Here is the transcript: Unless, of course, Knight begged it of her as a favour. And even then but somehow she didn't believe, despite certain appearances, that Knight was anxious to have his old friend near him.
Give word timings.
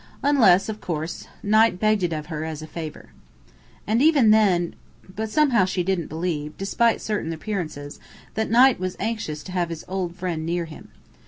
Unless, 0.23 0.67
of 0.67 0.81
course, 0.81 1.27
Knight 1.43 1.79
begged 1.79 2.01
it 2.01 2.11
of 2.11 2.25
her 2.25 2.43
as 2.43 2.63
a 2.63 2.65
favour. 2.65 3.09
And 3.85 4.01
even 4.01 4.31
then 4.31 4.73
but 5.15 5.29
somehow 5.29 5.65
she 5.65 5.83
didn't 5.83 6.07
believe, 6.07 6.57
despite 6.57 6.99
certain 7.01 7.31
appearances, 7.31 7.99
that 8.33 8.49
Knight 8.49 8.79
was 8.79 8.97
anxious 8.99 9.43
to 9.43 9.51
have 9.51 9.69
his 9.69 9.85
old 9.87 10.15
friend 10.15 10.43
near 10.43 10.65
him. 10.65 10.89